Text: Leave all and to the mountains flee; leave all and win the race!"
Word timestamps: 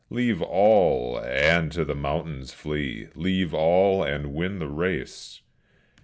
Leave 0.09 0.41
all 0.41 1.19
and 1.19 1.71
to 1.71 1.85
the 1.85 1.93
mountains 1.93 2.51
flee; 2.51 3.09
leave 3.13 3.53
all 3.53 4.01
and 4.03 4.33
win 4.33 4.57
the 4.57 4.67
race!" 4.67 5.41